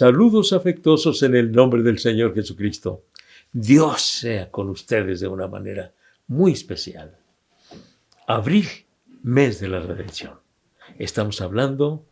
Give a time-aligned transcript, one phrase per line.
[0.00, 3.04] Saludos afectuosos en el nombre del Señor Jesucristo.
[3.52, 5.92] Dios sea con ustedes de una manera
[6.26, 7.18] muy especial.
[8.26, 8.66] Abril,
[9.22, 10.40] mes de la redención.
[10.98, 12.06] Estamos hablando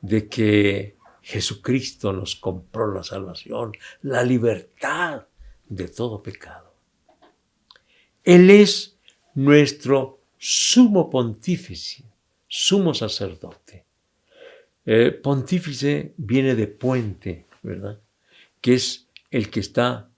[0.00, 3.70] de que Jesucristo nos compró la salvación,
[4.02, 5.28] la libertad
[5.68, 6.74] de todo pecado.
[8.24, 8.98] Él es
[9.36, 12.02] nuestro sumo pontífice,
[12.48, 13.87] sumo sacerdote.
[14.90, 18.00] Eh, pontífice viene de puente, ¿verdad?
[18.62, 20.08] Que es el que está,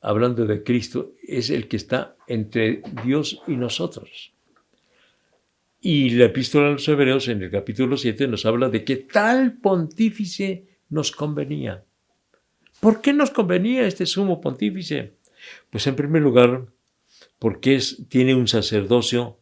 [0.00, 4.32] hablando de Cristo, es el que está entre Dios y nosotros.
[5.80, 9.54] Y la epístola a los Hebreos en el capítulo 7 nos habla de que tal
[9.54, 11.82] pontífice nos convenía.
[12.78, 15.14] ¿Por qué nos convenía este sumo pontífice?
[15.70, 16.66] Pues en primer lugar,
[17.40, 19.40] porque tiene un sacerdocio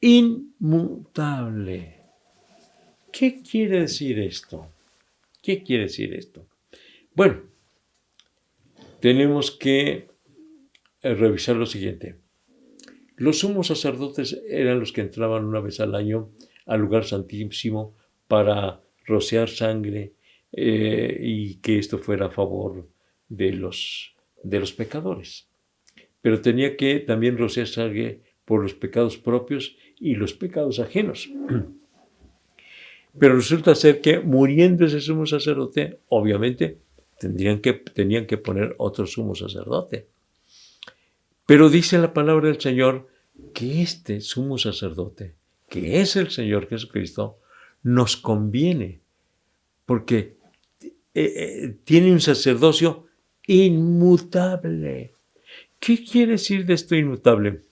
[0.00, 1.97] inmutable.
[3.12, 4.70] ¿Qué quiere decir esto?
[5.42, 6.46] ¿Qué quiere decir esto?
[7.14, 7.42] Bueno,
[9.00, 10.08] tenemos que
[11.02, 12.16] eh, revisar lo siguiente.
[13.16, 16.30] Los sumos sacerdotes eran los que entraban una vez al año
[16.66, 17.96] al lugar santísimo
[18.28, 20.12] para rociar sangre
[20.52, 22.88] eh, y que esto fuera a favor
[23.28, 25.48] de los, de los pecadores.
[26.20, 31.30] Pero tenía que también rociar sangre por los pecados propios y los pecados ajenos.
[33.18, 36.78] Pero resulta ser que muriendo ese sumo sacerdote, obviamente
[37.18, 40.06] tendrían que, tenían que poner otro sumo sacerdote.
[41.46, 43.08] Pero dice la palabra del Señor
[43.54, 45.34] que este sumo sacerdote,
[45.68, 47.38] que es el Señor Jesucristo,
[47.82, 49.00] nos conviene,
[49.86, 50.36] porque
[50.80, 53.06] eh, eh, tiene un sacerdocio
[53.46, 55.14] inmutable.
[55.80, 57.62] ¿Qué quiere decir de esto inmutable?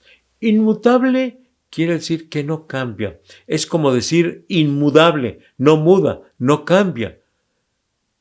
[0.41, 1.46] Inmutable
[1.77, 3.21] quiere decir que no cambia.
[3.47, 7.21] Es como decir inmudable, no muda, no cambia.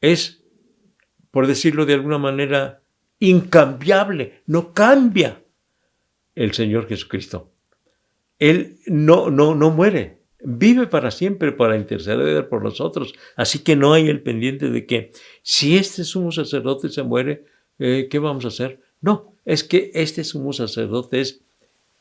[0.02, 0.44] Es,
[1.32, 2.82] por decirlo de alguna manera,
[3.18, 5.42] incambiable, no cambia
[6.36, 7.54] el Señor Jesucristo.
[8.40, 13.14] Él no, no, no muere, vive para siempre para interceder por nosotros.
[13.38, 15.14] Así que no hay el pendiente de que
[15.44, 17.46] si este sumo sacerdote se muere,
[17.80, 18.82] eh, ¿qué vamos a hacer?
[19.00, 21.46] No, es que este sumo sacerdote es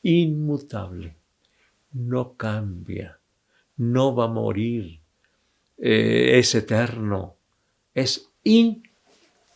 [0.03, 1.15] inmutable,
[1.95, 3.19] no cambia,
[3.77, 5.01] no va a morir,
[5.79, 7.37] eh, es eterno,
[7.95, 8.31] es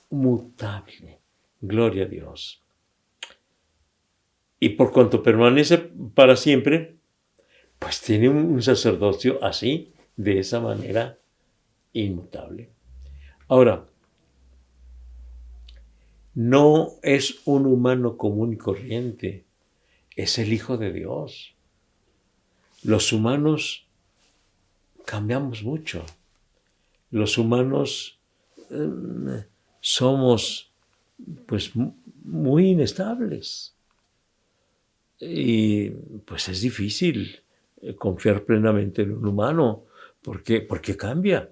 [0.08, 1.18] inmutable.
[1.60, 2.62] Gloria a Dios.
[4.60, 5.78] Y por cuanto permanece
[6.14, 6.96] para siempre,
[7.78, 11.18] pues tiene un sacerdocio así, de esa manera
[11.92, 12.70] inmutable.
[13.46, 13.86] Ahora,
[16.34, 19.44] no es un humano común y corriente,
[20.14, 21.54] es el Hijo de Dios.
[22.82, 23.86] Los humanos
[25.04, 26.04] cambiamos mucho.
[27.10, 28.18] Los humanos
[28.70, 29.44] eh,
[29.80, 30.70] somos
[31.46, 31.72] pues
[32.22, 33.74] muy inestables.
[35.20, 35.90] Y
[36.24, 37.40] pues es difícil
[37.80, 39.84] eh, confiar plenamente en un humano,
[40.22, 41.50] porque, porque cambia.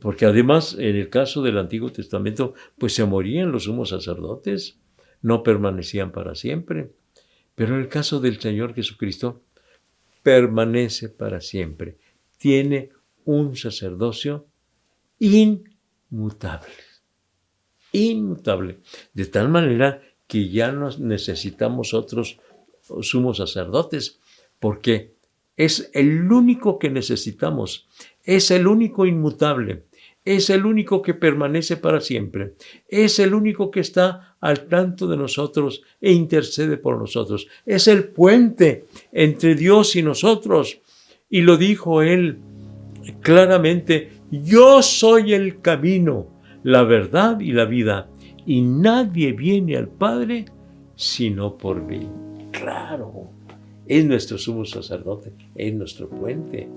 [0.00, 4.78] Porque además, en el caso del Antiguo Testamento, pues se morían los sumos sacerdotes,
[5.22, 6.90] no permanecían para siempre.
[7.54, 9.42] Pero en el caso del Señor Jesucristo,
[10.26, 11.98] permanece para siempre.
[12.36, 12.90] Tiene
[13.26, 14.48] un sacerdocio
[15.20, 16.74] inmutable.
[17.92, 18.80] Inmutable.
[19.14, 22.40] De tal manera que ya no necesitamos otros
[23.02, 24.18] sumos sacerdotes,
[24.58, 25.14] porque
[25.56, 27.86] es el único que necesitamos,
[28.24, 29.84] es el único inmutable,
[30.26, 32.54] es el único que permanece para siempre,
[32.88, 38.08] es el único que está al tanto de nosotros e intercede por nosotros, es el
[38.08, 40.80] puente entre Dios y nosotros.
[41.30, 42.38] Y lo dijo él
[43.20, 46.26] claramente, yo soy el camino,
[46.64, 48.10] la verdad y la vida,
[48.44, 50.46] y nadie viene al Padre
[50.96, 52.08] sino por mí.
[52.50, 53.30] Claro,
[53.86, 56.68] es nuestro sumo sacerdote, es nuestro puente.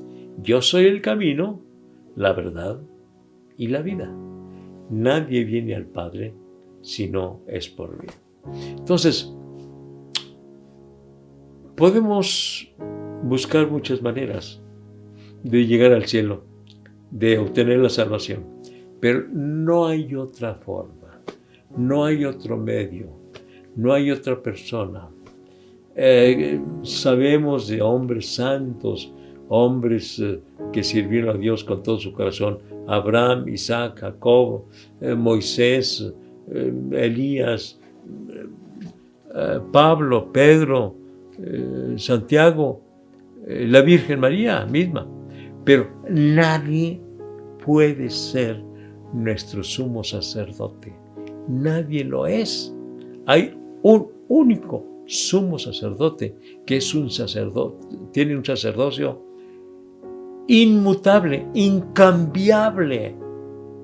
[0.44, 1.60] Yo soy el camino,
[2.16, 2.80] la verdad
[3.60, 4.12] y la vida.
[4.90, 6.34] Nadie viene al Padre
[6.82, 8.08] si no es por mí.
[8.76, 9.32] Entonces,
[11.76, 12.74] podemos
[13.22, 14.60] buscar muchas maneras
[15.44, 16.44] de llegar al cielo,
[17.12, 18.44] de obtener la salvación,
[19.00, 21.22] pero no hay otra forma,
[21.78, 23.12] no hay otro medio,
[23.76, 25.10] no hay otra persona
[26.02, 29.14] eh, sabemos de hombres santos,
[29.50, 30.40] hombres eh,
[30.72, 34.64] que sirvieron a Dios con todo su corazón, Abraham, Isaac, Jacob,
[35.02, 36.12] eh, Moisés,
[36.92, 37.80] Elías,
[39.72, 40.96] Pablo, Pedro,
[41.98, 42.82] Santiago,
[43.46, 45.08] la Virgen María misma.
[45.64, 47.00] Pero nadie
[47.64, 48.64] puede ser
[49.14, 50.92] nuestro sumo sacerdote.
[51.48, 52.74] Nadie lo es.
[53.28, 56.36] Hay un único sumo sacerdote
[56.66, 59.29] que es un sacerdote, tiene un sacerdocio
[60.50, 63.16] inmutable, incambiable,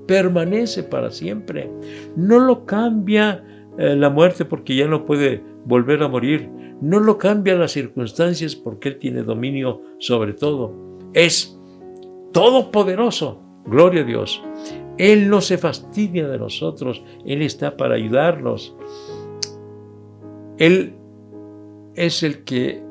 [0.08, 1.72] permanece para siempre.
[2.16, 3.44] No lo cambia
[3.78, 6.50] eh, la muerte porque ya no puede volver a morir.
[6.82, 10.74] No lo cambia las circunstancias porque Él tiene dominio sobre todo.
[11.14, 11.58] Es
[12.34, 13.42] todopoderoso.
[13.68, 14.44] Gloria a Dios.
[14.98, 17.04] Él no se fastidia de nosotros.
[17.26, 18.76] Él está para ayudarnos.
[20.58, 20.96] Él
[21.96, 22.82] es el que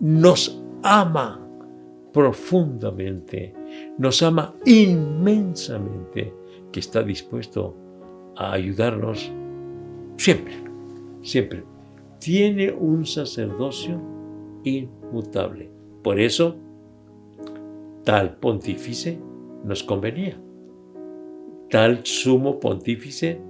[0.00, 1.41] nos ama
[2.12, 3.54] profundamente,
[3.98, 6.32] nos ama inmensamente,
[6.70, 7.74] que está dispuesto
[8.36, 9.32] a ayudarnos
[10.16, 10.54] siempre,
[11.22, 11.64] siempre.
[12.18, 14.00] Tiene un sacerdocio
[14.64, 15.70] inmutable.
[16.02, 16.56] Por eso,
[18.04, 19.18] tal pontífice
[19.64, 20.40] nos convenía.
[21.70, 23.40] Tal sumo pontífice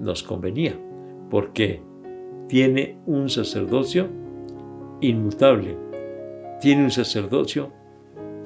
[0.00, 0.78] nos convenía,
[1.28, 1.82] porque
[2.48, 4.08] tiene un sacerdocio
[5.00, 5.76] inmutable,
[6.60, 7.70] tiene un sacerdocio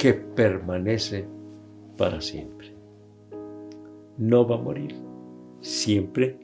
[0.02, 1.28] que permanece
[1.96, 2.74] para siempre.
[4.18, 4.96] No va a morir,
[5.60, 6.40] siempre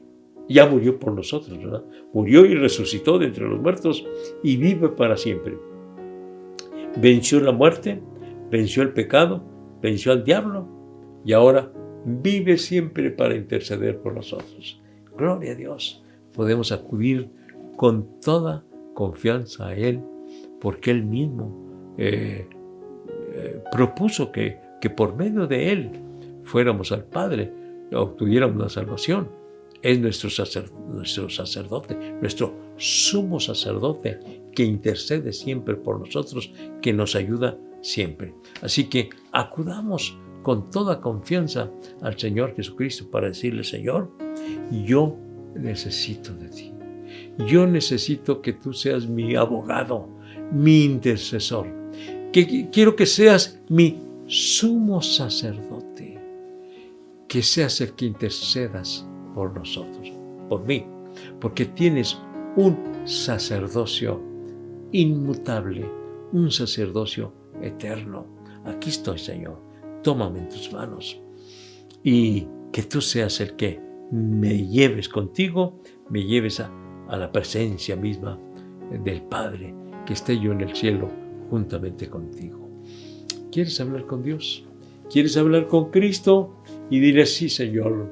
[0.47, 1.83] ya murió por nosotros, ¿verdad?
[2.13, 4.07] Murió y resucitó de entre los muertos
[4.43, 5.57] y vive para siempre.
[7.01, 8.01] Venció la muerte,
[8.49, 9.43] venció el pecado,
[9.81, 10.65] venció al diablo
[11.25, 11.69] y ahora
[12.05, 14.81] vive siempre para interceder por nosotros.
[15.17, 16.01] Gloria a Dios.
[16.33, 17.29] Podemos acudir
[17.75, 20.01] con toda confianza a Él,
[20.61, 22.47] porque Él mismo eh,
[23.33, 25.91] eh, propuso que, que por medio de Él
[26.43, 27.51] fuéramos al Padre,
[27.93, 29.29] obtuviéramos la salvación.
[29.81, 30.29] Es nuestro,
[30.89, 34.19] nuestro sacerdote, nuestro sumo sacerdote,
[34.53, 38.33] que intercede siempre por nosotros, que nos ayuda siempre.
[38.61, 41.71] Así que acudamos con toda confianza
[42.01, 44.11] al Señor Jesucristo para decirle, Señor,
[44.85, 45.15] yo
[45.55, 46.73] necesito de ti.
[47.47, 50.09] Yo necesito que tú seas mi abogado,
[50.51, 51.78] mi intercesor.
[52.31, 56.19] Que quiero que seas mi sumo sacerdote.
[57.27, 60.11] Que seas el que intercedas por nosotros,
[60.49, 60.85] por mí,
[61.39, 62.17] porque tienes
[62.55, 64.21] un sacerdocio
[64.91, 65.89] inmutable,
[66.31, 68.25] un sacerdocio eterno.
[68.65, 69.61] Aquí estoy, Señor.
[70.01, 71.21] Tómame en tus manos
[72.03, 73.79] y que tú seas el que
[74.11, 76.71] me lleves contigo, me lleves a
[77.09, 78.39] a la presencia misma
[79.03, 79.73] del Padre,
[80.05, 81.09] que esté yo en el cielo
[81.49, 82.69] juntamente contigo.
[83.51, 84.65] ¿Quieres hablar con Dios?
[85.11, 86.55] ¿Quieres hablar con Cristo?
[86.89, 88.09] Y dile, sí, Señor,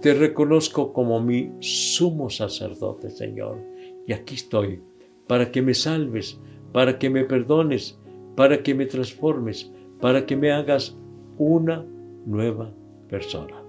[0.00, 3.58] te reconozco como mi sumo sacerdote, Señor.
[4.06, 4.82] Y aquí estoy,
[5.26, 6.38] para que me salves,
[6.72, 7.98] para que me perdones,
[8.36, 10.96] para que me transformes, para que me hagas
[11.38, 11.86] una
[12.26, 12.72] nueva
[13.08, 13.62] persona.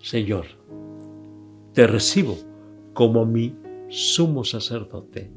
[0.00, 0.46] Señor,
[1.72, 2.36] te recibo
[2.92, 3.54] como mi
[3.88, 5.30] sumo sacerdote.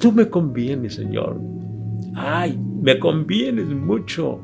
[0.00, 1.40] Tú me convienes, Señor.
[2.16, 4.40] Ay, me convienes mucho.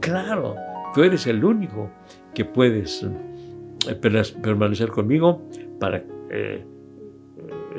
[0.00, 0.54] Claro,
[0.94, 1.90] tú eres el único
[2.34, 3.94] que puedes eh,
[4.42, 5.42] permanecer conmigo
[5.80, 6.64] para eh,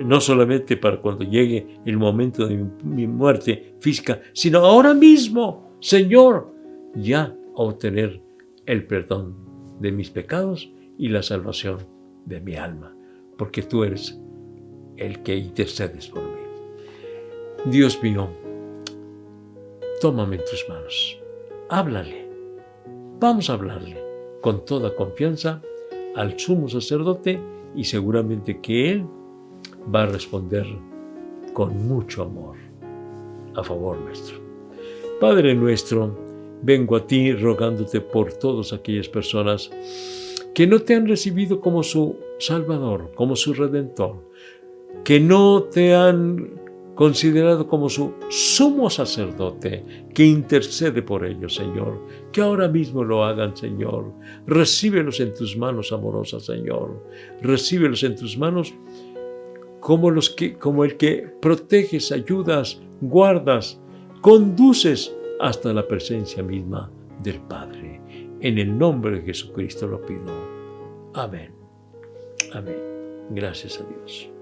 [0.03, 6.53] no solamente para cuando llegue el momento de mi muerte física, sino ahora mismo, Señor,
[6.95, 8.21] ya obtener
[8.65, 9.35] el perdón
[9.79, 11.79] de mis pecados y la salvación
[12.25, 12.95] de mi alma,
[13.37, 14.19] porque tú eres
[14.97, 16.41] el que intercedes por mí.
[17.65, 18.29] Dios mío,
[20.01, 21.19] tómame en tus manos,
[21.69, 22.27] háblale,
[23.19, 23.97] vamos a hablarle
[24.41, 25.61] con toda confianza
[26.15, 27.39] al sumo sacerdote
[27.75, 29.05] y seguramente que Él
[29.93, 30.65] va a responder
[31.53, 32.55] con mucho amor
[33.55, 34.37] a favor nuestro.
[35.19, 36.15] Padre nuestro,
[36.61, 39.71] vengo a ti rogándote por todas aquellas personas
[40.53, 44.15] que no te han recibido como su Salvador, como su Redentor,
[45.03, 46.66] que no te han
[46.97, 49.85] considerado como su sumo sacerdote
[50.15, 52.01] que intercede por ellos, Señor.
[52.31, 54.11] Que ahora mismo lo hagan, Señor.
[54.47, 57.05] Recíbelos en tus manos amorosas, Señor.
[57.43, 58.73] Recíbelos en tus manos
[59.79, 63.79] como, que, como el que proteges, ayudas, guardas,
[64.21, 68.01] conduces hasta la presencia misma del Padre.
[68.41, 70.33] En el nombre de Jesucristo lo pido.
[71.13, 71.53] Amén.
[72.53, 72.79] Amén.
[73.29, 74.36] Gracias a Dios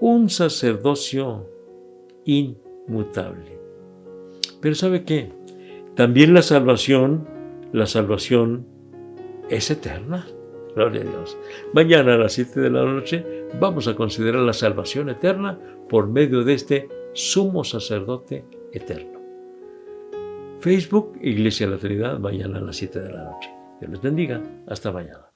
[0.00, 1.48] un sacerdocio
[2.24, 3.58] inmutable.
[4.60, 5.30] Pero ¿sabe qué?
[5.94, 7.26] También la salvación,
[7.72, 8.66] la salvación
[9.48, 10.26] es eterna.
[10.74, 11.36] Gloria a Dios.
[11.72, 13.24] Mañana a las 7 de la noche
[13.60, 19.18] vamos a considerar la salvación eterna por medio de este sumo sacerdote eterno.
[20.60, 23.50] Facebook, Iglesia de la Trinidad, mañana a las 7 de la noche.
[23.80, 24.42] Dios les bendiga.
[24.66, 25.27] Hasta mañana.